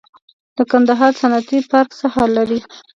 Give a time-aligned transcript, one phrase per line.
[0.57, 2.59] د کندهار صنعتي پارک څه حال لري؟